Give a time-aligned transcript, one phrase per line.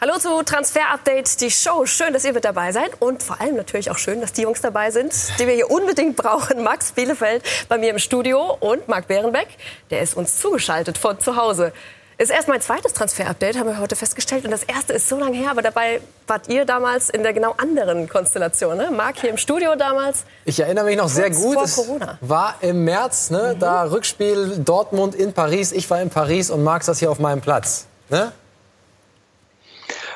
[0.00, 1.84] Hallo zu Transfer Update, die Show.
[1.84, 4.60] Schön, dass ihr mit dabei seid und vor allem natürlich auch schön, dass die Jungs
[4.60, 6.62] dabei sind, die wir hier unbedingt brauchen.
[6.62, 9.48] Max Bielefeld bei mir im Studio und Marc Bärenbeck,
[9.90, 11.72] der ist uns zugeschaltet von zu Hause.
[12.16, 14.44] Ist erst mein zweites Transfer-Update, haben wir heute festgestellt.
[14.44, 17.54] Und das erste ist so lange her, aber dabei wart ihr damals in der genau
[17.56, 18.76] anderen Konstellation.
[18.76, 18.92] Ne?
[18.92, 20.22] Marc hier im Studio damals.
[20.44, 21.58] Ich erinnere mich noch sehr gut.
[21.60, 21.76] Es
[22.20, 23.54] war im März, ne?
[23.56, 23.58] Mhm.
[23.58, 25.72] da Rückspiel Dortmund in Paris.
[25.72, 27.86] Ich war in Paris und Marc saß hier auf meinem Platz.
[28.10, 28.30] Ne?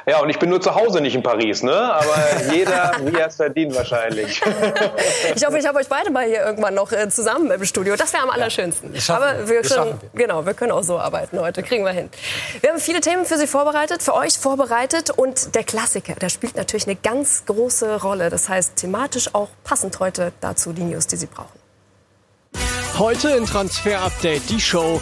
[0.07, 1.75] Ja, und ich bin nur zu Hause, nicht in Paris, ne?
[1.75, 2.17] Aber
[2.53, 4.40] jeder, wie er es verdient, wahrscheinlich.
[5.35, 7.96] ich hoffe, ich habe euch beide mal hier irgendwann noch äh, zusammen im Studio.
[7.96, 8.95] Das wäre am allerschönsten.
[8.95, 10.26] Ja, Aber wir, können, wir.
[10.26, 11.62] genau, wir können auch so arbeiten heute.
[11.62, 12.11] Kriegen wir hin.
[12.61, 15.11] Wir haben viele Themen für Sie vorbereitet, für euch vorbereitet.
[15.11, 18.31] Und der Klassiker, der spielt natürlich eine ganz große Rolle.
[18.31, 21.62] Das heißt, thematisch auch passend heute dazu die News, die Sie brauchen.
[22.98, 25.00] Heute in Transfer Update die Show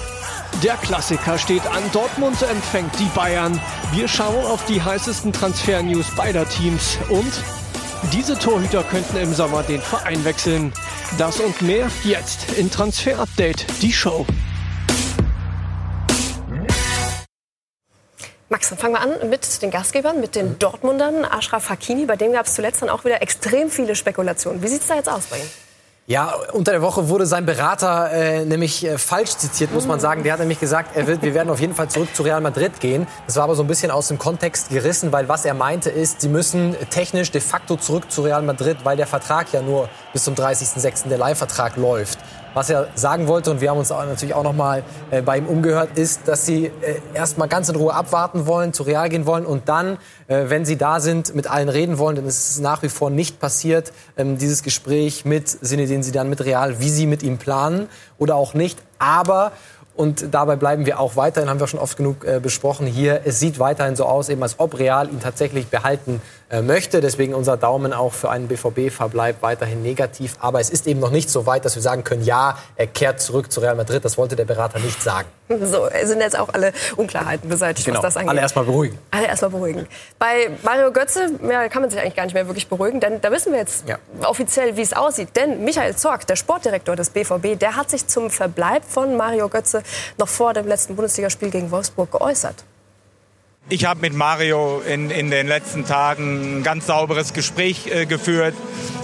[0.62, 1.82] der Klassiker steht an.
[1.92, 3.60] Dortmund empfängt die Bayern.
[3.92, 6.98] Wir schauen auf die heißesten Transfer-News beider Teams.
[7.09, 7.32] Und
[8.12, 10.73] diese Torhüter könnten im Sommer den Verein wechseln.
[11.18, 14.26] Das und mehr jetzt in Transfer Update, die Show.
[18.48, 21.24] Max, dann fangen wir an mit den Gastgebern, mit den Dortmundern.
[21.24, 24.62] Ashraf Hakimi, bei dem gab es zuletzt dann auch wieder extrem viele Spekulationen.
[24.62, 25.70] Wie sieht es da jetzt aus bei ihm?
[26.11, 30.25] Ja, unter der Woche wurde sein Berater äh, nämlich äh, falsch zitiert, muss man sagen.
[30.25, 32.80] Der hat nämlich gesagt, er wird, wir werden auf jeden Fall zurück zu Real Madrid
[32.80, 33.07] gehen.
[33.27, 36.21] Das war aber so ein bisschen aus dem Kontext gerissen, weil was er meinte ist,
[36.21, 40.25] sie müssen technisch de facto zurück zu Real Madrid, weil der Vertrag ja nur bis
[40.25, 41.07] zum 30.06.
[41.07, 42.19] der Leihvertrag läuft.
[42.52, 45.38] Was er sagen wollte, und wir haben uns auch natürlich auch noch mal äh, bei
[45.38, 46.73] ihm umgehört, ist, dass sie äh,
[47.15, 50.65] erst mal ganz in Ruhe abwarten wollen, zu Real gehen wollen und dann, äh, wenn
[50.65, 52.16] sie da sind, mit allen reden wollen.
[52.16, 56.29] Denn es ist nach wie vor nicht passiert, ähm, dieses Gespräch mit Sinedin sie dann
[56.29, 58.79] mit Real, wie sie mit ihm planen oder auch nicht.
[58.98, 59.52] Aber
[60.01, 63.20] und dabei bleiben wir auch weiterhin, haben wir schon oft genug äh, besprochen hier.
[63.26, 66.22] Es sieht weiterhin so aus, eben als ob Real ihn tatsächlich behalten
[66.62, 67.00] möchte.
[67.00, 70.37] Deswegen unser Daumen auch für einen BVB-Verbleib weiterhin negativ.
[70.41, 73.20] Aber es ist eben noch nicht so weit, dass wir sagen können, ja, er kehrt
[73.20, 74.04] zurück zu Real Madrid.
[74.04, 75.28] Das wollte der Berater nicht sagen.
[75.48, 77.98] So, sind jetzt auch alle Unklarheiten beseitigt, genau.
[77.98, 78.30] was das angeht.
[78.30, 78.98] Alle erstmal beruhigen.
[79.10, 79.86] Alle erstmal beruhigen.
[80.19, 83.32] Bei Mario Götze ja, kann man sich eigentlich gar nicht mehr wirklich beruhigen, denn da
[83.32, 83.98] wissen wir jetzt ja.
[84.22, 85.30] offiziell, wie es aussieht.
[85.34, 89.82] Denn Michael Zorg, der Sportdirektor des BVB, der hat sich zum Verbleib von Mario Götze
[90.19, 92.64] noch vor dem letzten Bundesligaspiel gegen Wolfsburg geäußert.
[93.69, 98.54] Ich habe mit Mario in, in den letzten Tagen ein ganz sauberes Gespräch äh, geführt.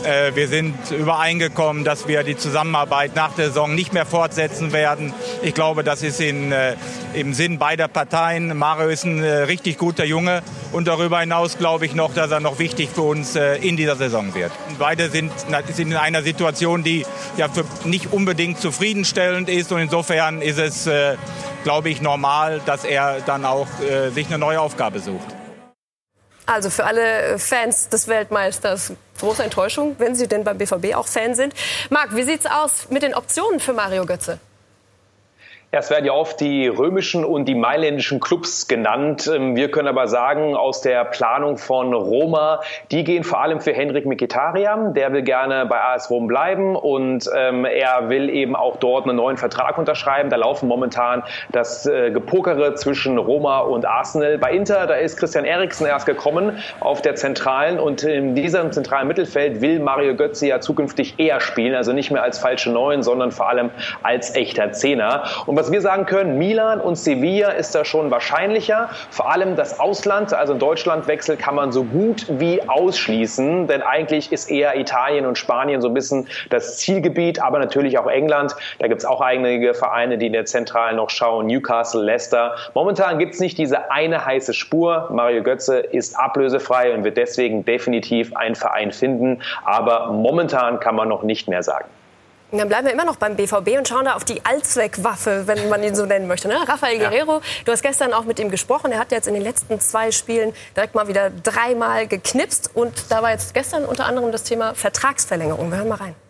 [0.03, 5.12] Äh, wir sind übereingekommen, dass wir die Zusammenarbeit nach der Saison nicht mehr fortsetzen werden.
[5.43, 6.75] Ich glaube, das ist in, äh,
[7.15, 8.56] im Sinn beider Parteien.
[8.56, 12.41] Mario ist ein äh, richtig guter Junge und darüber hinaus glaube ich noch, dass er
[12.41, 14.53] noch wichtig für uns äh, in dieser Saison wird.
[14.78, 15.33] Beide sind,
[15.72, 17.05] sind in einer Situation, die
[17.37, 21.16] ja für nicht unbedingt zufriedenstellend ist und insofern ist es äh,
[21.65, 23.66] glaube ich, normal, dass er dann auch
[24.15, 25.34] sich eine neue Aufgabe sucht.
[26.47, 31.34] Also für alle Fans des Weltmeisters große Enttäuschung, wenn Sie denn beim BVB auch Fan
[31.34, 31.53] sind.
[31.91, 34.39] Marc, wie sieht es aus mit den Optionen für Mario Götze?
[35.72, 39.28] Ja, es werden ja oft die römischen und die mailändischen Clubs genannt.
[39.34, 42.60] Ähm, wir können aber sagen, aus der Planung von Roma,
[42.93, 44.94] die gehen vor allem für Henrik Mikitarian.
[44.94, 49.16] Der will gerne bei AS Rom bleiben und ähm, er will eben auch dort einen
[49.16, 50.31] neuen Vertrag unterschreiben.
[50.31, 54.38] Da laufen momentan das äh, Gepokere zwischen Roma und Arsenal.
[54.38, 59.09] Bei Inter, da ist Christian Eriksen erst gekommen auf der Zentralen und in diesem zentralen
[59.09, 63.33] Mittelfeld will Mario Götze ja zukünftig eher spielen, also nicht mehr als falsche Neun, sondern
[63.33, 63.71] vor allem
[64.04, 65.25] als echter Zehner.
[65.44, 68.91] Und und was wir sagen können, Milan und Sevilla ist da schon wahrscheinlicher.
[69.09, 74.33] Vor allem das Ausland, also ein Deutschlandwechsel kann man so gut wie ausschließen, denn eigentlich
[74.33, 78.55] ist eher Italien und Spanien so ein bisschen das Zielgebiet, aber natürlich auch England.
[78.81, 82.55] Da gibt es auch einige Vereine, die in der Zentralen noch schauen, Newcastle, Leicester.
[82.75, 85.09] Momentan gibt es nicht diese eine heiße Spur.
[85.11, 91.09] Mario Götze ist ablösefrei und wird deswegen definitiv einen Verein finden, aber momentan kann man
[91.09, 91.87] noch nicht mehr sagen.
[92.51, 95.69] Und dann bleiben wir immer noch beim BVB und schauen da auf die Allzweckwaffe, wenn
[95.69, 96.47] man ihn so nennen möchte.
[96.49, 96.57] Ne?
[96.67, 97.41] Rafael Guerrero, ja.
[97.65, 98.93] du hast gestern auch mit ihm gesprochen.
[98.93, 102.71] Er hat jetzt in den letzten zwei Spielen direkt mal wieder dreimal geknipst.
[102.75, 105.71] Und da war jetzt gestern unter anderem das Thema Vertragsverlängerung.
[105.71, 106.26] Wir hören mal rein.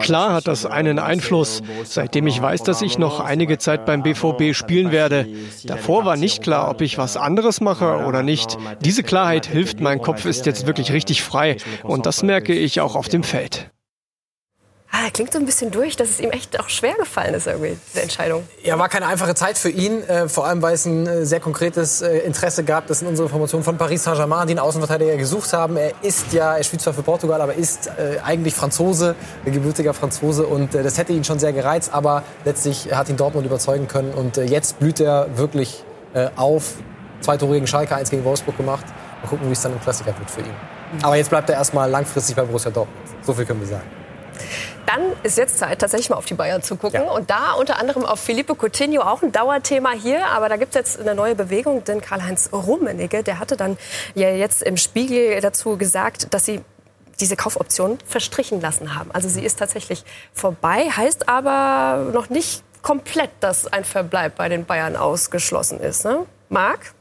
[0.00, 4.54] Klar hat das einen Einfluss, seitdem ich weiß, dass ich noch einige Zeit beim BVB
[4.54, 5.28] spielen werde.
[5.64, 8.58] Davor war nicht klar, ob ich was anderes mache oder nicht.
[8.80, 12.96] Diese Klarheit hilft, mein Kopf ist jetzt wirklich richtig frei und das merke ich auch
[12.96, 13.70] auf dem Feld.
[14.94, 17.78] Ah, klingt so ein bisschen durch, dass es ihm echt auch schwer gefallen ist, irgendwie,
[17.88, 18.46] diese Entscheidung.
[18.62, 21.40] Ja, war keine einfache Zeit für ihn, äh, vor allem weil es ein äh, sehr
[21.40, 22.88] konkretes äh, Interesse gab.
[22.88, 25.78] Das sind unsere Informationen von Paris Saint-Germain, die einen Außenverteidiger gesucht haben.
[25.78, 29.14] Er ist ja, er spielt zwar für Portugal, aber ist äh, eigentlich Franzose,
[29.46, 30.46] gebürtiger Franzose.
[30.46, 34.12] Und äh, das hätte ihn schon sehr gereizt, aber letztlich hat ihn Dortmund überzeugen können.
[34.12, 35.84] Und jetzt blüht er wirklich
[36.36, 36.74] auf.
[37.22, 38.84] Zwei Tore gegen Schalke, eins gegen Wolfsburg gemacht.
[39.22, 40.54] Mal gucken, wie es dann im Klassiker wird für ihn.
[41.00, 43.00] Aber jetzt bleibt er erstmal langfristig bei Borussia Dortmund.
[43.22, 43.90] So viel können wir sagen.
[44.86, 47.02] Dann ist jetzt Zeit, tatsächlich mal auf die Bayern zu gucken.
[47.02, 47.10] Ja.
[47.10, 50.26] Und da unter anderem auf Filippo Coutinho, auch ein Dauerthema hier.
[50.26, 53.78] Aber da gibt es jetzt eine neue Bewegung, denn Karl-Heinz Rummenigge, der hatte dann
[54.14, 56.60] ja jetzt im Spiegel dazu gesagt, dass sie
[57.20, 59.10] diese Kaufoption verstrichen lassen haben.
[59.12, 64.64] Also sie ist tatsächlich vorbei, heißt aber noch nicht komplett, dass ein Verbleib bei den
[64.64, 66.04] Bayern ausgeschlossen ist.
[66.04, 66.26] Ne?
[66.48, 66.94] Marc,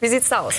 [0.00, 0.54] wie sieht's da aus?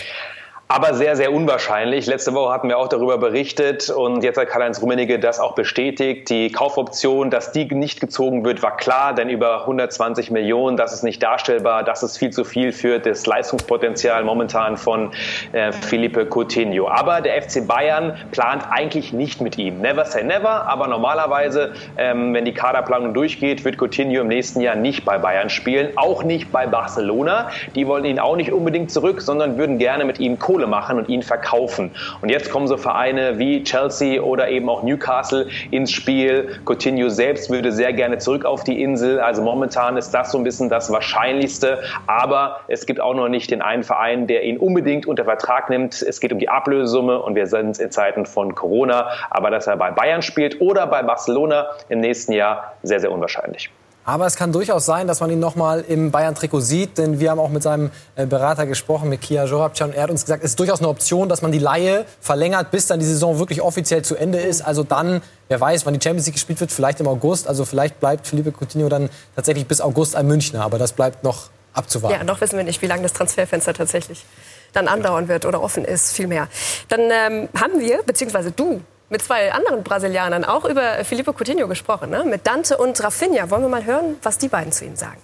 [0.72, 2.06] Aber sehr, sehr unwahrscheinlich.
[2.06, 6.30] Letzte Woche hatten wir auch darüber berichtet und jetzt hat Karl-Heinz Rummenigge das auch bestätigt.
[6.30, 11.02] Die Kaufoption, dass die nicht gezogen wird, war klar, denn über 120 Millionen, das ist
[11.02, 15.10] nicht darstellbar, das ist viel zu viel für das Leistungspotenzial momentan von
[15.54, 16.88] äh, Felipe Coutinho.
[16.88, 19.82] Aber der FC Bayern plant eigentlich nicht mit ihm.
[19.82, 24.76] Never say never, aber normalerweise, ähm, wenn die Kaderplanung durchgeht, wird Coutinho im nächsten Jahr
[24.76, 27.50] nicht bei Bayern spielen, auch nicht bei Barcelona.
[27.74, 30.98] Die wollen ihn auch nicht unbedingt zurück, sondern würden gerne mit ihm Kohle Kohle machen
[30.98, 31.92] und ihn verkaufen.
[32.22, 36.60] Und jetzt kommen so Vereine wie Chelsea oder eben auch Newcastle ins Spiel.
[36.66, 39.22] Coutinho selbst würde sehr gerne zurück auf die Insel.
[39.22, 41.80] Also momentan ist das so ein bisschen das Wahrscheinlichste.
[42.08, 46.02] Aber es gibt auch noch nicht den einen Verein, der ihn unbedingt unter Vertrag nimmt.
[46.02, 49.10] Es geht um die Ablösesumme und wir sind in Zeiten von Corona.
[49.30, 53.70] Aber dass er bei Bayern spielt oder bei Barcelona im nächsten Jahr, sehr, sehr unwahrscheinlich.
[54.10, 57.30] Aber es kann durchaus sein, dass man ihn noch mal im Bayern-Trikot sieht, denn wir
[57.30, 60.44] haben auch mit seinem äh, Berater gesprochen, mit Kia Jorabcan, und er hat uns gesagt,
[60.44, 63.62] es ist durchaus eine Option, dass man die Laie verlängert, bis dann die Saison wirklich
[63.62, 64.64] offiziell zu Ende ist.
[64.64, 67.48] Also dann, wer weiß, wann die Champions League gespielt wird, vielleicht im August.
[67.48, 71.52] Also vielleicht bleibt Felipe Coutinho dann tatsächlich bis August ein Münchner, aber das bleibt noch
[71.74, 72.18] abzuwarten.
[72.18, 74.26] Ja, noch wissen wir nicht, wie lange das Transferfenster tatsächlich
[74.74, 76.48] dann andauern wird oder offen ist, vielmehr.
[76.88, 82.10] Dann ähm, haben wir, beziehungsweise du, mit zwei anderen Brasilianern auch über Filippo Coutinho gesprochen,
[82.10, 82.24] ne?
[82.24, 83.50] mit Dante und Rafinha.
[83.50, 85.20] Wollen wir mal hören, was die beiden zu ihm sagen?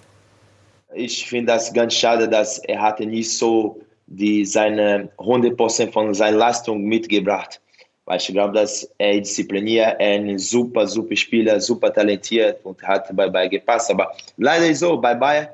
[0.93, 6.37] Ich finde das ganz schade, dass er hatte nicht so die seine 100% von seiner
[6.37, 7.59] Leistung mitgebracht.
[8.05, 13.13] Weil ich glaube, dass er diszipliniert, er ein super, super Spieler, super talentiert und hat
[13.15, 13.89] bei Bayern gepasst.
[13.89, 15.47] Aber leider ist so, bei Bayern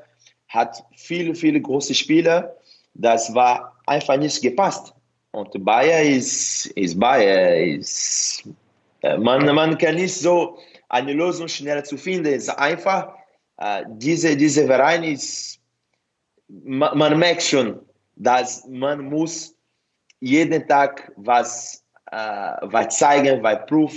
[0.48, 2.54] hat viele, viele große Spieler,
[2.92, 4.92] das war einfach nicht gepasst.
[5.32, 7.56] Und Bayer ist, ist Bayer.
[7.56, 8.44] Ist,
[9.02, 10.58] äh, man, man kann nicht so
[10.88, 12.32] eine Lösung schneller zu finden.
[12.32, 13.14] Es ist einfach,
[13.56, 14.36] äh, diese,
[14.66, 15.58] Verein ist,
[16.48, 17.80] man, man, merkt schon,
[18.16, 19.54] dass man muss
[20.20, 22.16] jeden Tag was, äh,
[22.62, 23.94] was zeigen, was proof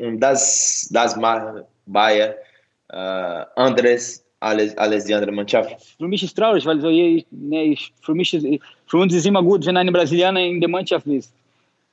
[0.00, 2.36] und das, das macht Bayer
[2.90, 5.96] äh, anderes alles, alles die andere Mannschaft.
[5.98, 8.46] Für mich ist es traurig, weil so, ich, nee, ich, für, mich ist,
[8.86, 11.32] für uns ist immer gut, wenn ein Brasilianer in der Mannschaft ist.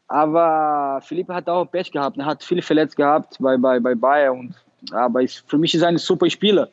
[0.08, 2.18] Aber Felipe hat auch Pech gehabt.
[2.18, 4.40] Er hat viele verletzt gehabt bei, bei, bei Bayern.
[4.40, 4.56] Und,
[4.94, 6.70] aber ich, für mich ist er ein super Spieler.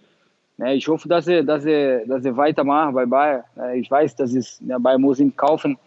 [0.67, 3.45] Ich hoffe, dass er, dass er, dass er weitermacht bei Bayern.
[3.75, 5.79] Ich weiß, dass es, Bayern muss ihn kaufen.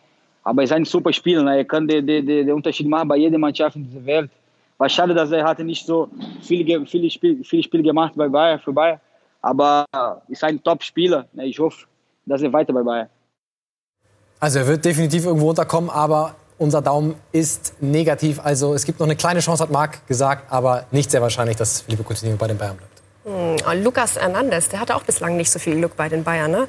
[0.43, 1.45] Aber er ist ein super Spieler.
[1.55, 4.31] Er kann den, den, den Unterschied machen bei jeder Mannschaft in dieser Welt.
[4.77, 6.09] War schade, dass er hatte nicht so
[6.41, 8.99] viele, viele, Spiele, viele Spiele gemacht bei Bayern, für Bayern.
[9.43, 9.85] Aber
[10.29, 11.27] ist ein Top-Spieler.
[11.35, 11.85] Ich hoffe,
[12.25, 13.09] dass er weiter bei Bayern.
[14.39, 18.39] Also er wird definitiv irgendwo unterkommen, aber unser Daumen ist negativ.
[18.43, 21.81] Also es gibt noch eine kleine Chance, hat Marc gesagt, aber nicht sehr wahrscheinlich, dass
[21.81, 22.92] Felipe Coutinho bei den Bayern bleibt.
[23.25, 26.51] Hm, Lukas Hernandez, der hatte auch bislang nicht so viel Glück bei den Bayern.
[26.51, 26.67] Ne?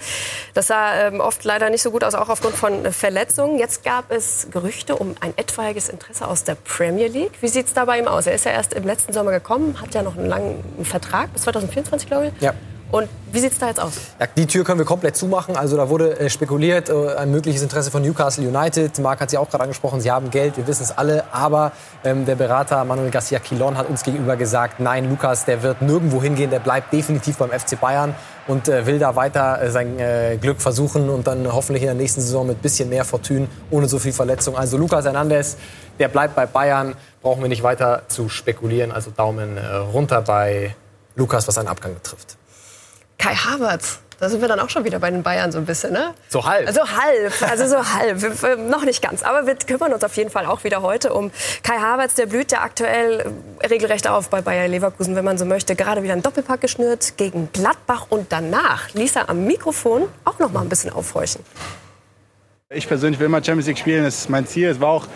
[0.55, 3.59] Das sah ähm, oft leider nicht so gut aus, auch aufgrund von Verletzungen.
[3.59, 7.33] Jetzt gab es Gerüchte um ein etwaiges Interesse aus der Premier League.
[7.41, 8.27] Wie sieht es da bei ihm aus?
[8.27, 11.43] Er ist ja erst im letzten Sommer gekommen, hat ja noch einen langen Vertrag bis
[11.43, 12.43] 2024, glaube ich.
[12.43, 12.55] Ja.
[12.91, 13.95] Und wie sieht es da jetzt aus?
[14.21, 15.57] Ja, die Tür können wir komplett zumachen.
[15.57, 18.99] Also da wurde äh, spekuliert, äh, ein mögliches Interesse von Newcastle United.
[19.01, 21.25] Marc hat sie auch gerade angesprochen, sie haben Geld, wir wissen es alle.
[21.33, 21.73] Aber
[22.05, 26.23] ähm, der Berater Manuel Garcia Quilon hat uns gegenüber gesagt, nein, Lukas, der wird nirgendwo
[26.23, 28.15] hingehen, der bleibt definitiv beim FC Bayern
[28.47, 31.97] und äh, will da weiter äh, sein äh, Glück versuchen und dann hoffentlich in der
[31.97, 34.57] nächsten Saison mit bisschen mehr Fortune, ohne so viel Verletzung.
[34.57, 35.57] Also Lukas Hernandez,
[35.99, 38.93] der bleibt bei Bayern, brauchen wir nicht weiter zu spekulieren.
[38.93, 40.77] Also Daumen äh, runter bei
[41.17, 42.37] Lukas, was einen Abgang betrifft.
[43.25, 44.01] Kai Havertz.
[44.21, 46.13] Da sind wir dann auch schon wieder bei den Bayern so ein bisschen, ne?
[46.29, 46.67] So halb.
[46.67, 48.69] Also halb, also so halb.
[48.69, 49.23] noch nicht ganz.
[49.23, 51.31] Aber wir kümmern uns auf jeden Fall auch wieder heute um
[51.63, 52.17] Kai Havertz.
[52.17, 55.75] Der blüht ja aktuell regelrecht auf bei Bayer Leverkusen, wenn man so möchte.
[55.75, 58.09] Gerade wieder ein Doppelpack geschnürt gegen Gladbach.
[58.11, 61.43] Und danach ließ er am Mikrofon auch noch mal ein bisschen aufhorchen.
[62.69, 64.05] Ich persönlich will mal Champions League spielen.
[64.05, 64.69] Das ist mein Ziel.
[64.69, 65.07] Es war auch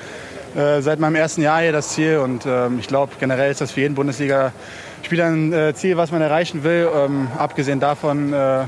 [0.56, 2.18] äh, seit meinem ersten Jahr hier das Ziel.
[2.20, 4.54] Und äh, ich glaube, generell ist das für jeden Bundesliga
[5.02, 6.88] Spieler ein äh, Ziel, was man erreichen will.
[6.94, 8.64] Ähm, abgesehen davon äh,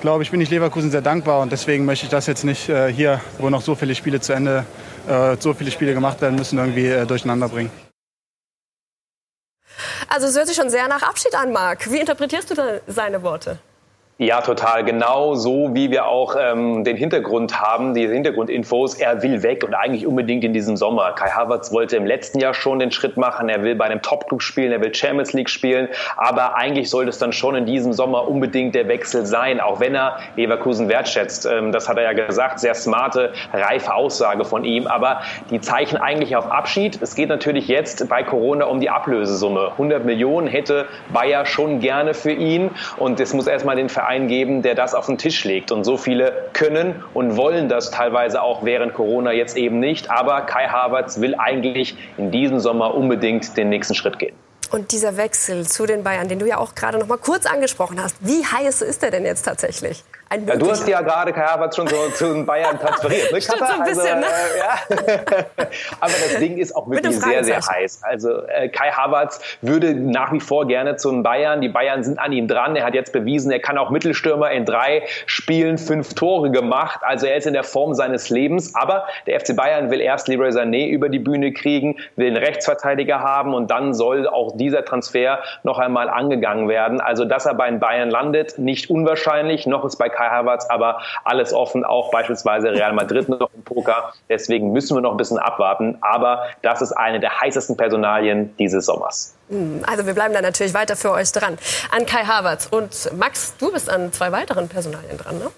[0.00, 2.92] glaube ich, bin ich Leverkusen sehr dankbar und deswegen möchte ich das jetzt nicht äh,
[2.92, 4.64] hier, wo noch so viele Spiele zu Ende,
[5.38, 7.70] so viele Spiele gemacht werden müssen, irgendwie durcheinander bringen.
[10.08, 11.90] Also es hört sich schon sehr nach Abschied an, Marc.
[11.90, 13.58] Wie interpretierst du seine Worte?
[14.18, 14.84] Ja, total.
[14.84, 18.94] Genau so, wie wir auch ähm, den Hintergrund haben, die Hintergrundinfos.
[18.94, 21.10] Er will weg und eigentlich unbedingt in diesem Sommer.
[21.14, 23.48] Kai Havertz wollte im letzten Jahr schon den Schritt machen.
[23.48, 25.88] Er will bei einem Topclub spielen, er will Champions League spielen.
[26.16, 29.96] Aber eigentlich sollte es dann schon in diesem Sommer unbedingt der Wechsel sein, auch wenn
[29.96, 31.44] er Leverkusen wertschätzt.
[31.46, 32.60] Ähm, das hat er ja gesagt.
[32.60, 34.86] Sehr smarte, reife Aussage von ihm.
[34.86, 37.02] Aber die zeichnen eigentlich auf Abschied.
[37.02, 39.72] Es geht natürlich jetzt bei Corona um die Ablösesumme.
[39.72, 42.70] 100 Millionen hätte Bayer schon gerne für ihn.
[42.96, 45.72] Und es muss erstmal den Verein Verein geben, der das auf den Tisch legt.
[45.72, 50.10] Und so viele können und wollen das teilweise auch während Corona jetzt eben nicht.
[50.10, 54.34] Aber Kai Havertz will eigentlich in diesem Sommer unbedingt den nächsten Schritt gehen.
[54.70, 58.02] Und dieser Wechsel zu den Bayern, den du ja auch gerade noch mal kurz angesprochen
[58.02, 60.04] hast, wie heiß ist er denn jetzt tatsächlich?
[60.30, 63.30] Ja, du hast ja gerade Kai Havertz schon so zu den Bayern transferiert.
[63.30, 65.44] Ne, Stimmt, so ein bisschen, also, äh, ja.
[66.00, 68.00] Aber das Ding ist auch wirklich sehr, sehr heiß.
[68.02, 71.60] Also äh, Kai Havertz würde nach wie vor gerne zu den Bayern.
[71.60, 72.74] Die Bayern sind an ihm dran.
[72.74, 77.00] Er hat jetzt bewiesen, er kann auch Mittelstürmer in drei Spielen fünf Tore gemacht.
[77.02, 78.74] Also er ist in der Form seines Lebens.
[78.74, 83.20] Aber der FC Bayern will erst Leroy Sané über die Bühne kriegen, will einen Rechtsverteidiger
[83.20, 87.00] haben und dann soll auch dieser Transfer noch einmal angegangen werden.
[87.00, 89.66] Also dass er bei den Bayern landet, nicht unwahrscheinlich.
[89.66, 94.12] Noch ist bei Kai Havertz, aber alles offen, auch beispielsweise Real Madrid noch im Poker.
[94.28, 95.98] Deswegen müssen wir noch ein bisschen abwarten.
[96.00, 99.34] Aber das ist eine der heißesten Personalien dieses Sommers.
[99.48, 101.58] Hm, also wir bleiben da natürlich weiter für euch dran.
[101.90, 102.66] An Kai Havertz.
[102.70, 105.50] Und Max, du bist an zwei weiteren Personalien dran, ne?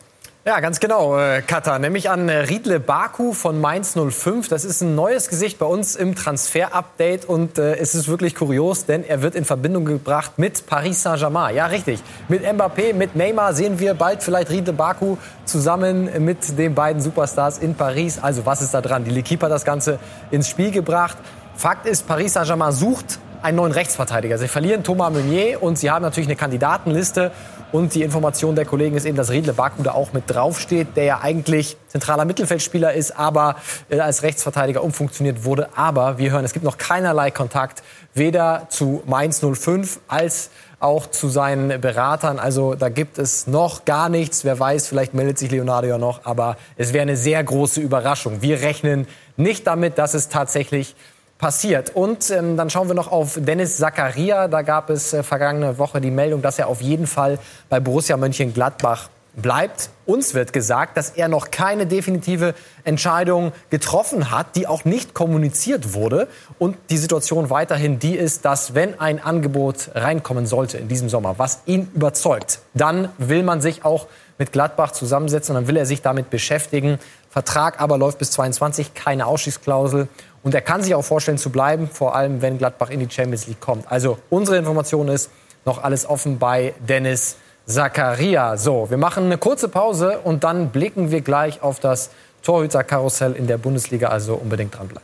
[0.48, 1.76] Ja, ganz genau, äh, Katha.
[1.80, 4.46] Nämlich an äh, Riedle Baku von Mainz 05.
[4.46, 7.24] Das ist ein neues Gesicht bei uns im Transfer-Update.
[7.24, 11.56] Und äh, es ist wirklich kurios, denn er wird in Verbindung gebracht mit Paris Saint-Germain.
[11.56, 12.00] Ja, richtig.
[12.28, 17.58] Mit Mbappé, mit Neymar sehen wir bald vielleicht Riedle Baku zusammen mit den beiden Superstars
[17.58, 18.20] in Paris.
[18.22, 19.02] Also was ist da dran?
[19.02, 19.98] Die L'Equipe hat das Ganze
[20.30, 21.16] ins Spiel gebracht.
[21.56, 24.38] Fakt ist, Paris Saint-Germain sucht einen neuen Rechtsverteidiger.
[24.38, 27.32] Sie verlieren Thomas Meunier und sie haben natürlich eine Kandidatenliste.
[27.72, 31.04] Und die Information der Kollegen ist eben, dass Riedle Baku da auch mit draufsteht, der
[31.04, 33.56] ja eigentlich zentraler Mittelfeldspieler ist, aber
[33.88, 35.68] äh, als Rechtsverteidiger umfunktioniert wurde.
[35.76, 37.82] Aber wir hören, es gibt noch keinerlei Kontakt,
[38.14, 42.38] weder zu Mainz 05 als auch zu seinen Beratern.
[42.38, 44.44] Also da gibt es noch gar nichts.
[44.44, 46.20] Wer weiß, vielleicht meldet sich Leonardo ja noch.
[46.24, 48.42] Aber es wäre eine sehr große Überraschung.
[48.42, 49.06] Wir rechnen
[49.36, 50.94] nicht damit, dass es tatsächlich
[51.38, 51.94] passiert.
[51.94, 54.48] Und ähm, dann schauen wir noch auf Dennis Zakaria.
[54.48, 57.38] Da gab es äh, vergangene Woche die Meldung, dass er auf jeden Fall
[57.68, 59.90] bei Borussia Mönchengladbach bleibt.
[60.06, 65.92] Uns wird gesagt, dass er noch keine definitive Entscheidung getroffen hat, die auch nicht kommuniziert
[65.92, 66.28] wurde.
[66.58, 71.38] Und die Situation weiterhin die ist, dass wenn ein Angebot reinkommen sollte in diesem Sommer,
[71.38, 74.06] was ihn überzeugt, dann will man sich auch
[74.38, 76.98] mit Gladbach zusammensetzen und dann will er sich damit beschäftigen.
[77.30, 80.08] Vertrag aber läuft bis 22, keine Ausstiegsklausel.
[80.46, 83.48] Und er kann sich auch vorstellen zu bleiben, vor allem wenn Gladbach in die Champions
[83.48, 83.90] League kommt.
[83.90, 85.28] Also unsere Information ist
[85.64, 87.34] noch alles offen bei Dennis
[87.66, 88.56] Zakaria.
[88.56, 92.10] So, wir machen eine kurze Pause und dann blicken wir gleich auf das
[92.44, 94.10] Torhüterkarussell in der Bundesliga.
[94.10, 95.02] Also unbedingt dranbleiben.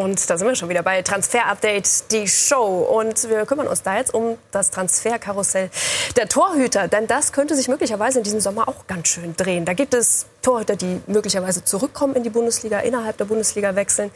[0.00, 2.88] Und da sind wir schon wieder bei Transfer Update, die Show.
[2.90, 5.70] Und wir kümmern uns da jetzt um das Transferkarussell
[6.16, 6.88] der Torhüter.
[6.88, 9.66] Denn das könnte sich möglicherweise in diesem Sommer auch ganz schön drehen.
[9.66, 14.10] Da gibt es Torhüter, die möglicherweise zurückkommen in die Bundesliga, innerhalb der Bundesliga wechseln.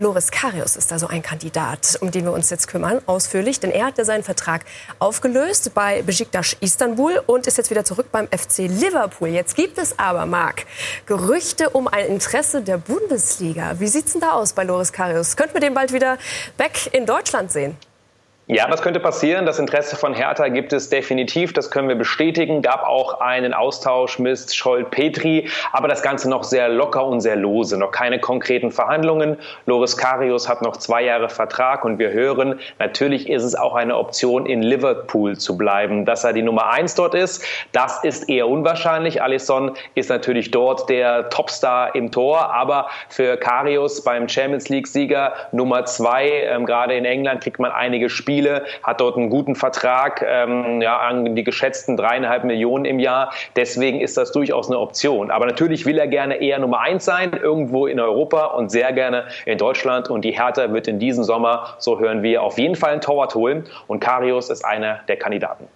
[0.00, 3.58] Loris Karius ist da so ein Kandidat, um den wir uns jetzt kümmern, ausführlich.
[3.58, 4.64] Denn er hat ja seinen Vertrag
[5.00, 9.26] aufgelöst bei Besiktas Istanbul und ist jetzt wieder zurück beim FC Liverpool.
[9.26, 10.66] Jetzt gibt es aber, Marc,
[11.06, 13.80] Gerüchte um ein Interesse der Bundesliga.
[13.80, 15.36] Wie sieht's denn da aus bei Loris Karius?
[15.36, 16.16] Könnten wir den bald wieder
[16.56, 17.76] back in Deutschland sehen?
[18.50, 19.44] Ja, das könnte passieren.
[19.44, 21.52] Das Interesse von Hertha gibt es definitiv.
[21.52, 22.62] Das können wir bestätigen.
[22.62, 27.76] Gab auch einen Austausch mit Scholl-Petri, aber das Ganze noch sehr locker und sehr lose.
[27.76, 29.36] Noch keine konkreten Verhandlungen.
[29.66, 33.98] Loris Karius hat noch zwei Jahre Vertrag und wir hören, natürlich ist es auch eine
[33.98, 36.06] Option, in Liverpool zu bleiben.
[36.06, 39.20] Dass er die Nummer eins dort ist, das ist eher unwahrscheinlich.
[39.20, 45.84] Alisson ist natürlich dort der Topstar im Tor, aber für Karius beim Champions League-Sieger Nummer
[45.84, 50.24] zwei, ähm, gerade in England kriegt man einige Spiele Spiele, hat dort einen guten Vertrag,
[50.24, 53.32] ähm, ja, an die geschätzten dreieinhalb Millionen im Jahr.
[53.56, 55.32] Deswegen ist das durchaus eine Option.
[55.32, 59.24] Aber natürlich will er gerne eher Nummer eins sein, irgendwo in Europa und sehr gerne
[59.44, 60.08] in Deutschland.
[60.08, 63.34] Und die Hertha wird in diesem Sommer, so hören wir, auf jeden Fall einen Torwart
[63.34, 63.66] holen.
[63.88, 65.66] Und Karius ist einer der Kandidaten.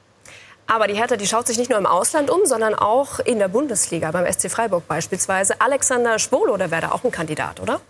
[0.69, 3.49] Aber die Hertha, die schaut sich nicht nur im Ausland um, sondern auch in der
[3.49, 5.55] Bundesliga, beim SC Freiburg beispielsweise.
[5.59, 7.81] Alexander Schwolo, der wäre da auch ein Kandidat, oder?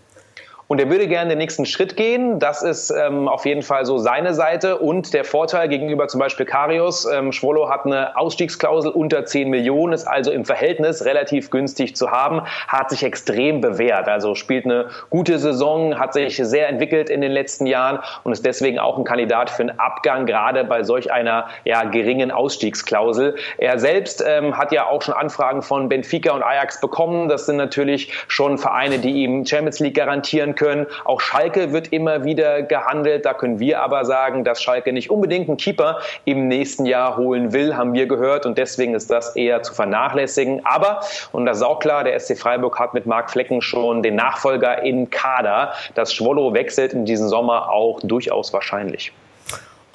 [0.73, 2.39] Und er würde gerne den nächsten Schritt gehen.
[2.39, 4.79] Das ist ähm, auf jeden Fall so seine Seite.
[4.79, 9.93] Und der Vorteil gegenüber zum Beispiel Karius, ähm, Schwolo hat eine Ausstiegsklausel unter 10 Millionen,
[9.93, 14.07] ist also im Verhältnis relativ günstig zu haben, hat sich extrem bewährt.
[14.07, 18.43] Also spielt eine gute Saison, hat sich sehr entwickelt in den letzten Jahren und ist
[18.43, 23.35] deswegen auch ein Kandidat für einen Abgang, gerade bei solch einer ja, geringen Ausstiegsklausel.
[23.59, 27.29] Er selbst ähm, hat ja auch schon Anfragen von Benfica und Ajax bekommen.
[27.29, 30.62] Das sind natürlich schon Vereine, die ihm Champions League garantieren können.
[31.05, 33.25] Auch Schalke wird immer wieder gehandelt.
[33.25, 37.53] Da können wir aber sagen, dass Schalke nicht unbedingt einen Keeper im nächsten Jahr holen
[37.53, 38.45] will, haben wir gehört.
[38.45, 40.65] Und deswegen ist das eher zu vernachlässigen.
[40.65, 41.01] Aber,
[41.31, 44.83] und das ist auch klar, der SC Freiburg hat mit Marc Flecken schon den Nachfolger
[44.83, 45.73] in Kader.
[45.95, 49.11] Dass Schwollo wechselt in diesem Sommer auch durchaus wahrscheinlich.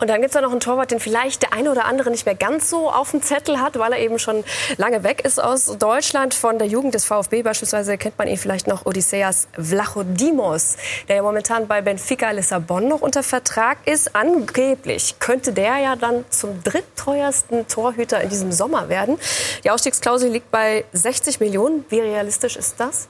[0.00, 2.24] Und dann gibt es da noch einen Torwart, den vielleicht der eine oder andere nicht
[2.24, 4.44] mehr ganz so auf dem Zettel hat, weil er eben schon
[4.76, 6.34] lange weg ist aus Deutschland.
[6.34, 10.76] Von der Jugend des VfB beispielsweise kennt man ihn vielleicht noch Odysseas Vlachodimos,
[11.08, 14.14] der ja momentan bei Benfica Lissabon noch unter Vertrag ist.
[14.14, 19.18] Angeblich könnte der ja dann zum drittteuersten Torhüter in diesem Sommer werden.
[19.64, 21.84] Die Ausstiegsklausel liegt bei 60 Millionen.
[21.88, 23.08] Wie realistisch ist das?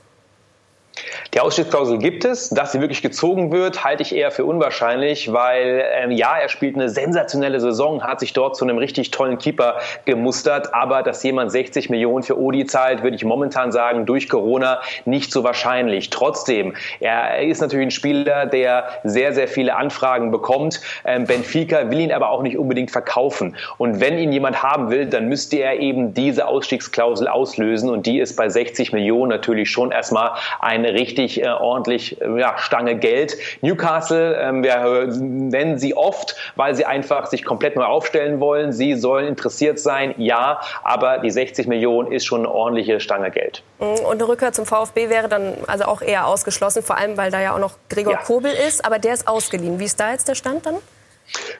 [1.34, 2.48] Die Ausstiegsklausel gibt es.
[2.50, 6.74] Dass sie wirklich gezogen wird, halte ich eher für unwahrscheinlich, weil ähm, ja, er spielt
[6.74, 11.52] eine sensationelle Saison, hat sich dort zu einem richtig tollen Keeper gemustert, aber dass jemand
[11.52, 16.10] 60 Millionen für Odi zahlt, würde ich momentan sagen, durch Corona nicht so wahrscheinlich.
[16.10, 20.80] Trotzdem, er ist natürlich ein Spieler, der sehr, sehr viele Anfragen bekommt.
[21.04, 23.56] Ähm, Benfica will ihn aber auch nicht unbedingt verkaufen.
[23.76, 28.18] Und wenn ihn jemand haben will, dann müsste er eben diese Ausstiegsklausel auslösen und die
[28.18, 33.36] ist bei 60 Millionen natürlich schon erstmal eine richtig äh, ordentlich äh, ja, Stange Geld.
[33.60, 38.72] Newcastle, ähm, wir nennen sie oft, weil sie einfach sich komplett neu aufstellen wollen.
[38.72, 43.62] Sie sollen interessiert sein, ja, aber die 60 Millionen ist schon eine ordentliche Stange Geld.
[43.78, 47.30] Mm, und eine Rückkehr zum VfB wäre dann also auch eher ausgeschlossen, vor allem weil
[47.30, 48.18] da ja auch noch Gregor ja.
[48.20, 49.78] Kobel ist, aber der ist ausgeliehen.
[49.78, 50.76] Wie ist da jetzt der Stand dann?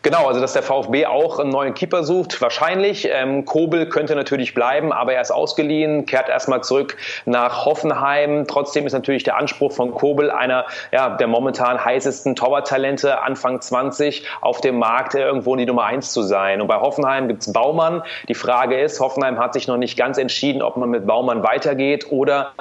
[0.03, 3.09] Genau, also dass der VfB auch einen neuen Keeper sucht, wahrscheinlich.
[3.11, 6.97] Ähm, Kobel könnte natürlich bleiben, aber er ist ausgeliehen, kehrt erstmal zurück
[7.27, 8.47] nach Hoffenheim.
[8.47, 14.25] Trotzdem ist natürlich der Anspruch von Kobel einer ja, der momentan heißesten Torwarttalente, Anfang 20,
[14.41, 16.61] auf dem Markt irgendwo die Nummer 1 zu sein.
[16.61, 18.03] Und bei Hoffenheim gibt's Baumann.
[18.29, 22.11] Die Frage ist, Hoffenheim hat sich noch nicht ganz entschieden, ob man mit Baumann weitergeht
[22.11, 22.53] oder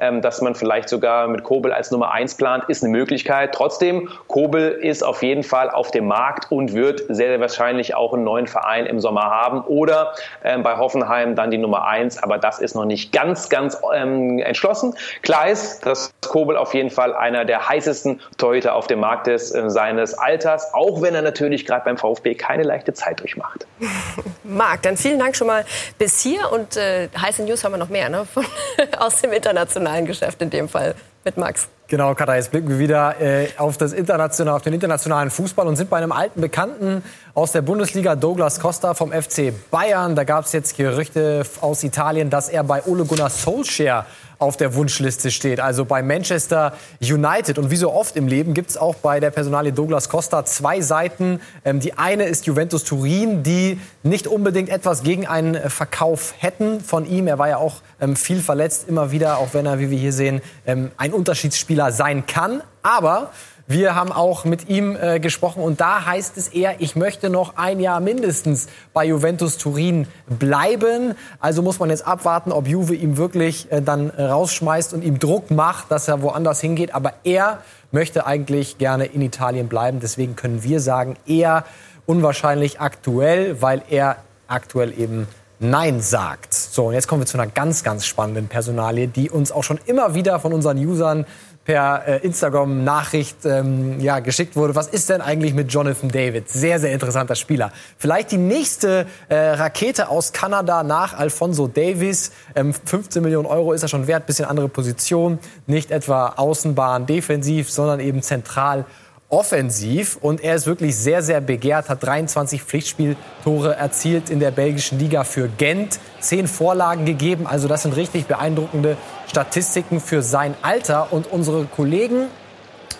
[0.00, 3.52] ähm, dass man vielleicht sogar mit Kobel als Nummer 1 plant, ist eine Möglichkeit.
[3.54, 8.12] Trotzdem, Kobel ist auf jeden Fall auf dem Markt und wird sehr, sehr wahrscheinlich auch
[8.14, 10.14] einen neuen Verein im Sommer haben oder
[10.44, 14.38] ähm, bei Hoffenheim dann die Nummer 1, aber das ist noch nicht ganz, ganz ähm,
[14.38, 14.94] entschlossen.
[15.22, 19.52] Klar ist, dass Kobel auf jeden Fall einer der heißesten Torhüter auf dem Markt ist
[19.52, 23.66] äh, seines Alters, auch wenn er natürlich gerade beim VfB keine leichte Zeit durchmacht.
[24.44, 25.64] Marc, dann vielen Dank schon mal
[25.98, 28.26] bis hier und äh, heiße News haben wir noch mehr ne?
[28.32, 28.44] Von,
[28.98, 31.68] aus dem Internet internationalen Geschäft in dem Fall mit Max.
[31.88, 35.76] Genau, Katha, jetzt blicken wir wieder äh, auf, das internationale, auf den internationalen Fußball und
[35.76, 37.02] sind bei einem alten Bekannten
[37.34, 40.14] aus der Bundesliga, Douglas Costa vom FC Bayern.
[40.14, 44.06] Da gab es jetzt Gerüchte aus Italien, dass er bei Ole Gunnar Solskjaer
[44.40, 47.58] auf der Wunschliste steht, also bei Manchester United.
[47.58, 50.80] Und wie so oft im Leben gibt es auch bei der Personalie Douglas Costa zwei
[50.80, 51.40] Seiten.
[51.64, 57.06] Ähm, die eine ist Juventus Turin, die nicht unbedingt etwas gegen einen Verkauf hätten von
[57.06, 57.26] ihm.
[57.26, 60.14] Er war ja auch ähm, viel verletzt, immer wieder, auch wenn er, wie wir hier
[60.14, 62.62] sehen, ähm, ein Unterschiedsspieler sein kann.
[62.82, 63.30] Aber
[63.70, 67.56] wir haben auch mit ihm äh, gesprochen und da heißt es eher, ich möchte noch
[67.56, 71.14] ein Jahr mindestens bei Juventus Turin bleiben.
[71.38, 75.52] Also muss man jetzt abwarten, ob Juve ihm wirklich äh, dann rausschmeißt und ihm Druck
[75.52, 76.96] macht, dass er woanders hingeht.
[76.96, 80.00] Aber er möchte eigentlich gerne in Italien bleiben.
[80.00, 81.64] Deswegen können wir sagen, eher
[82.06, 84.16] unwahrscheinlich aktuell, weil er
[84.48, 85.28] aktuell eben
[85.60, 86.54] Nein sagt.
[86.54, 89.78] So, und jetzt kommen wir zu einer ganz, ganz spannenden Personalie, die uns auch schon
[89.84, 91.26] immer wieder von unseren Usern
[91.64, 94.74] per äh, Instagram-Nachricht ähm, ja, geschickt wurde.
[94.74, 96.48] Was ist denn eigentlich mit Jonathan David?
[96.48, 97.70] Sehr, sehr interessanter Spieler.
[97.98, 102.32] Vielleicht die nächste äh, Rakete aus Kanada nach Alfonso Davis.
[102.54, 105.38] Ähm, 15 Millionen Euro ist er schon wert, bisschen andere Position.
[105.66, 108.86] Nicht etwa Außenbahn defensiv, sondern eben zentral
[109.30, 114.98] offensiv und er ist wirklich sehr, sehr begehrt, hat 23 Pflichtspieltore erzielt in der belgischen
[114.98, 118.96] Liga für Gent, zehn Vorlagen gegeben, also das sind richtig beeindruckende
[119.28, 122.26] Statistiken für sein Alter und unsere Kollegen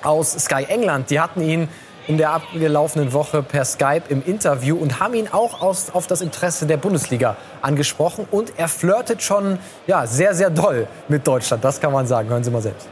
[0.02, 1.68] aus Sky England, die hatten ihn
[2.06, 6.20] in der abgelaufenen Woche per Skype im Interview und haben ihn auch aus, auf das
[6.22, 11.80] Interesse der Bundesliga angesprochen und er flirtet schon ja, sehr, sehr doll mit Deutschland, das
[11.80, 12.28] kann man sagen.
[12.28, 12.88] Hören Sie mal selbst.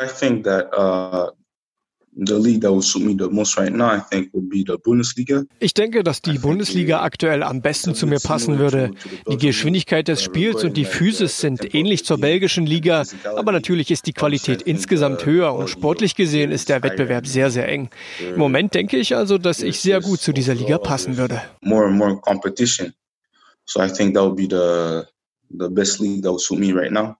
[0.00, 1.39] I think that uh
[2.16, 4.76] the league that would suit me the most right now, I think, would be the
[4.76, 5.44] Bundesliga.
[5.60, 8.90] Ich denke, dass die Bundesliga aktuell am besten zu mir passen würde.
[9.30, 13.04] Die Geschwindigkeit des Spiels und die Physis sind ähnlich zur belgischen Liga,
[13.36, 17.68] aber natürlich ist die Qualität insgesamt höher und sportlich gesehen ist der Wettbewerb sehr, sehr
[17.68, 17.90] eng.
[18.20, 21.42] Im Moment denke ich also, dass ich sehr gut zu dieser Liga passen würde.
[21.62, 22.92] More and more competition.
[23.66, 25.04] So I think that would be the
[25.50, 27.16] the best league that would suit me right now.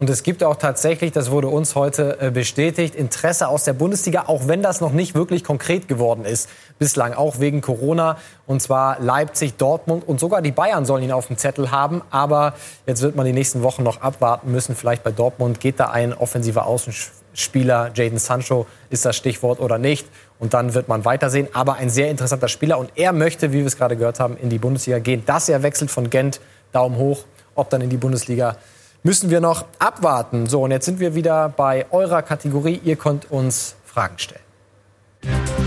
[0.00, 4.24] Und es gibt auch tatsächlich, das wurde uns heute äh, bestätigt, Interesse aus der Bundesliga,
[4.26, 6.48] auch wenn das noch nicht wirklich konkret geworden ist
[6.80, 8.18] bislang, auch wegen Corona.
[8.44, 12.02] Und zwar Leipzig, Dortmund und sogar die Bayern sollen ihn auf dem Zettel haben.
[12.10, 12.54] Aber
[12.86, 14.74] jetzt wird man die nächsten Wochen noch abwarten müssen.
[14.74, 20.08] Vielleicht bei Dortmund geht da ein offensiver Außenspieler, Jaden Sancho ist das Stichwort oder nicht.
[20.40, 21.46] Und dann wird man weitersehen.
[21.52, 22.80] Aber ein sehr interessanter Spieler.
[22.80, 25.24] Und er möchte, wie wir es gerade gehört haben, in die Bundesliga gehen.
[25.24, 26.40] Dass er wechselt von Gent,
[26.72, 27.24] Daumen hoch.
[27.54, 28.56] Ob dann in die Bundesliga
[29.04, 30.48] müssen wir noch abwarten.
[30.48, 32.80] So, und jetzt sind wir wieder bei eurer Kategorie.
[32.82, 35.63] Ihr könnt uns Fragen stellen.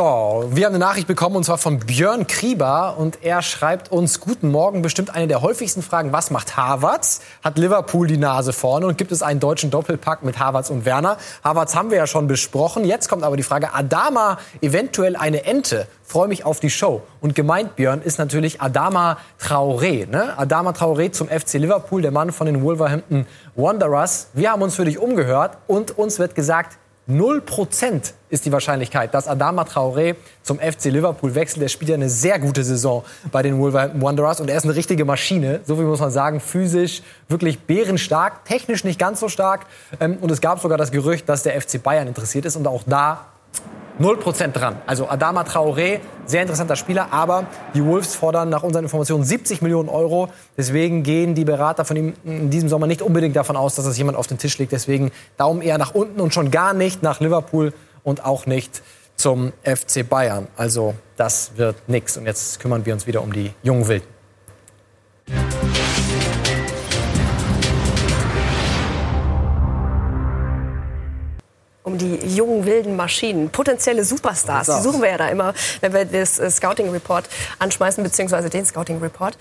[0.00, 4.18] So, wir haben eine Nachricht bekommen und zwar von Björn Krieber und er schreibt uns
[4.18, 7.20] Guten Morgen, bestimmt eine der häufigsten Fragen, was macht Harvards?
[7.44, 11.18] Hat Liverpool die Nase vorne und gibt es einen deutschen Doppelpack mit Harvards und Werner?
[11.44, 12.86] Harvards haben wir ja schon besprochen.
[12.86, 15.86] Jetzt kommt aber die Frage, Adama eventuell eine Ente?
[16.02, 17.02] Freue mich auf die Show.
[17.20, 20.08] Und gemeint, Björn, ist natürlich Adama Traoré.
[20.08, 20.32] Ne?
[20.38, 24.28] Adama Traoré zum FC Liverpool, der Mann von den Wolverhampton Wanderers.
[24.32, 26.78] Wir haben uns für dich umgehört und uns wird gesagt,
[27.10, 31.62] 0% ist die Wahrscheinlichkeit, dass Adama Traoré zum FC Liverpool wechselt.
[31.62, 34.76] Der spielt ja eine sehr gute Saison bei den Wolverhampton Wanderers und er ist eine
[34.76, 35.60] richtige Maschine.
[35.64, 36.40] So viel muss man sagen.
[36.40, 39.66] Physisch wirklich bärenstark, technisch nicht ganz so stark.
[39.98, 42.82] Ähm, und es gab sogar das Gerücht, dass der FC Bayern interessiert ist und auch
[42.86, 43.26] da
[44.00, 44.76] 0% dran.
[44.86, 49.88] Also Adama Traoré, sehr interessanter Spieler, aber die Wolves fordern nach unseren Informationen 70 Millionen
[49.88, 50.30] Euro.
[50.56, 53.98] Deswegen gehen die Berater von ihm in diesem Sommer nicht unbedingt davon aus, dass das
[53.98, 54.72] jemand auf den Tisch legt.
[54.72, 58.82] Deswegen Daumen eher nach unten und schon gar nicht nach Liverpool und auch nicht
[59.16, 60.48] zum FC Bayern.
[60.56, 62.16] Also das wird nichts.
[62.16, 64.06] Und jetzt kümmern wir uns wieder um die jungen Wilden.
[72.70, 74.66] Wilden Maschinen, potenzielle Superstars.
[74.68, 77.28] Die suchen wir ja da immer, wenn wir das äh, Scouting Report
[77.58, 79.36] anschmeißen, beziehungsweise den Scouting Report.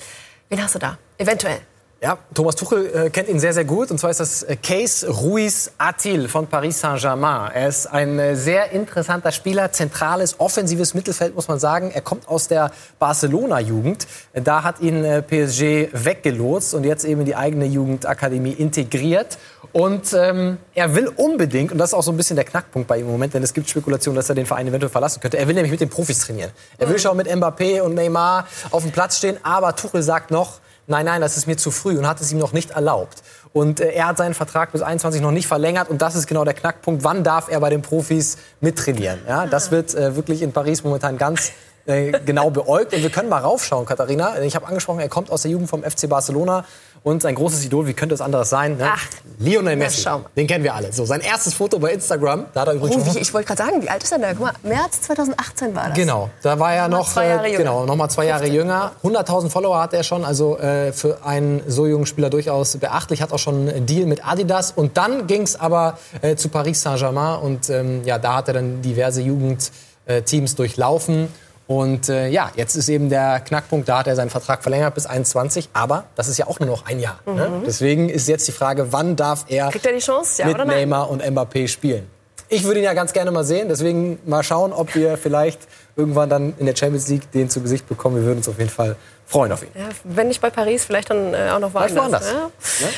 [0.49, 0.97] Wen hast du da?
[1.17, 1.61] Eventuell.
[2.01, 3.91] Ja, Thomas Tuchel äh, kennt ihn sehr, sehr gut.
[3.91, 7.51] Und zwar ist das äh, Case Ruiz Atil von Paris Saint-Germain.
[7.53, 11.91] Er ist ein äh, sehr interessanter Spieler, zentrales, offensives Mittelfeld, muss man sagen.
[11.93, 14.07] Er kommt aus der Barcelona-Jugend.
[14.33, 19.37] Da hat ihn äh, PSG weggelotst und jetzt eben in die eigene Jugendakademie integriert.
[19.73, 22.99] Und ähm, er will unbedingt, und das ist auch so ein bisschen der Knackpunkt bei
[22.99, 25.37] ihm im Moment, denn es gibt Spekulationen, dass er den Verein eventuell verlassen könnte.
[25.37, 26.51] Er will nämlich mit den Profis trainieren.
[26.77, 30.61] Er will schon mit Mbappé und Neymar auf dem Platz stehen, aber Tuchel sagt noch,
[30.89, 33.23] nein, nein, das ist mir zu früh und hat es ihm noch nicht erlaubt.
[33.53, 36.43] Und äh, er hat seinen Vertrag bis 21 noch nicht verlängert und das ist genau
[36.43, 37.03] der Knackpunkt.
[37.03, 39.19] Wann darf er bei den Profis mittrainieren?
[39.27, 41.51] Ja, das wird äh, wirklich in Paris momentan ganz
[41.85, 42.93] äh, genau beäugt.
[42.93, 44.39] Und wir können mal raufschauen, Katharina.
[44.41, 46.65] Ich habe angesprochen, er kommt aus der Jugend vom FC Barcelona
[47.03, 48.77] und sein großes Idol, wie könnte es anderes sein?
[48.77, 48.87] Ne?
[48.91, 49.05] Ach,
[49.39, 50.07] Lionel Messi.
[50.35, 50.91] Den kennen wir alle.
[50.91, 53.63] So, sein erstes Foto bei Instagram, da hat er übrigens Oh, wie, ich wollte gerade
[53.63, 54.35] sagen, wie alt ist er denn?
[54.35, 55.93] Guck mal, März 2018 war das.
[55.95, 57.57] Genau, da war er Noch noch, zwei Jahre äh, jünger.
[57.57, 58.59] genau, noch mal zwei Jahre 15.
[58.59, 58.91] jünger.
[59.03, 63.21] 100.000 Follower hat er schon, also äh, für einen so jungen Spieler durchaus beachtlich.
[63.21, 64.71] Hat auch schon einen Deal mit Adidas.
[64.71, 68.55] Und dann ging es aber äh, zu Paris Saint-Germain und ähm, ja, da hat er
[68.55, 71.29] dann diverse Jugendteams durchlaufen.
[71.69, 75.05] Und äh, ja, jetzt ist eben der Knackpunkt, da hat er seinen Vertrag verlängert bis
[75.05, 77.19] 21, aber das ist ja auch nur noch ein Jahr.
[77.27, 77.61] Ne?
[77.63, 79.71] Deswegen ist jetzt die Frage, wann darf er Mhm.
[79.73, 80.65] Kriegt er die Chance, ja mit?
[80.65, 82.07] Neymar und Mbappé spielen?
[82.51, 85.59] Ich würde ihn ja ganz gerne mal sehen, deswegen mal schauen, ob wir vielleicht
[85.95, 88.15] irgendwann dann in der Champions League den zu Gesicht bekommen.
[88.15, 88.95] Wir würden uns auf jeden Fall
[89.27, 89.69] freuen auf ihn.
[89.75, 91.95] Ja, wenn nicht bei Paris, vielleicht dann äh, auch noch woanders.
[91.95, 92.31] woanders.
[92.31, 92.49] Ja.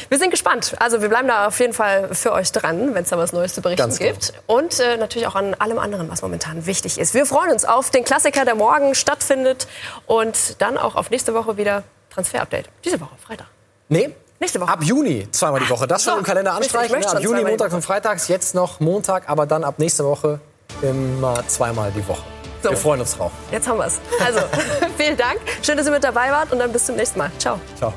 [0.08, 0.76] Wir sind gespannt.
[0.80, 3.54] Also wir bleiben da auf jeden Fall für euch dran, wenn es da was Neues
[3.54, 4.12] zu berichten Ganz genau.
[4.12, 4.34] gibt.
[4.48, 7.14] Und äh, natürlich auch an allem anderen, was momentan wichtig ist.
[7.14, 9.68] Wir freuen uns auf den Klassiker, der morgen stattfindet.
[10.06, 12.70] Und dann auch auf nächste Woche wieder Transfer-Update.
[12.86, 13.48] Diese Woche, Freitag.
[13.90, 14.71] Nee, Nächste Woche.
[14.71, 15.88] ab Juni zweimal die Woche.
[15.88, 16.99] Das So, schon im Kalender anstreichen.
[16.99, 17.75] Ja, ab Juni, Montags Woche.
[17.77, 18.27] und Freitags.
[18.27, 20.39] Jetzt noch Montag, aber dann ab nächste Woche
[20.82, 22.23] immer zweimal die Woche.
[22.63, 22.71] So.
[22.71, 23.32] Wir freuen uns drauf.
[23.51, 23.99] Jetzt haben wir es.
[24.23, 24.39] Also,
[24.97, 25.39] vielen Dank.
[25.62, 27.32] Schön, dass ihr mit dabei wart und dann bis zum nächsten Mal.
[27.38, 27.60] Ciao.
[27.77, 27.93] Ciao.